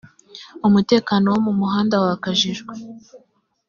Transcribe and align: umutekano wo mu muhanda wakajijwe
umutekano 0.67 1.25
wo 1.33 1.39
mu 1.45 1.53
muhanda 1.59 1.95
wakajijwe 2.03 2.73